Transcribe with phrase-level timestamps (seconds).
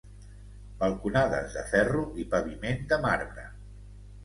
[0.79, 3.47] Balconades de ferro i paviment de marbre.